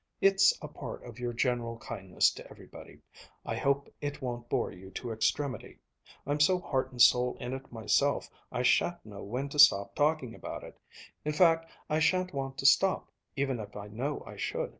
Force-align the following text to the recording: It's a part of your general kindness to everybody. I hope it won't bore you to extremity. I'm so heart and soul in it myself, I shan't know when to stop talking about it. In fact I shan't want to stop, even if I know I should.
It's 0.19 0.57
a 0.63 0.67
part 0.67 1.03
of 1.03 1.19
your 1.19 1.31
general 1.31 1.77
kindness 1.77 2.31
to 2.31 2.49
everybody. 2.49 3.01
I 3.45 3.55
hope 3.55 3.87
it 4.01 4.19
won't 4.19 4.49
bore 4.49 4.71
you 4.71 4.89
to 4.95 5.11
extremity. 5.11 5.77
I'm 6.25 6.39
so 6.39 6.59
heart 6.59 6.89
and 6.89 6.99
soul 6.99 7.37
in 7.39 7.53
it 7.53 7.71
myself, 7.71 8.27
I 8.51 8.63
shan't 8.63 9.05
know 9.05 9.21
when 9.21 9.47
to 9.49 9.59
stop 9.59 9.93
talking 9.93 10.33
about 10.33 10.63
it. 10.63 10.75
In 11.23 11.33
fact 11.33 11.69
I 11.87 11.99
shan't 11.99 12.33
want 12.33 12.57
to 12.57 12.65
stop, 12.65 13.11
even 13.35 13.59
if 13.59 13.75
I 13.75 13.89
know 13.89 14.23
I 14.25 14.37
should. 14.37 14.69